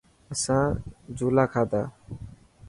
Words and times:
آسان 0.33 0.69
جهولا 1.17 1.45
کادا. 1.53 1.81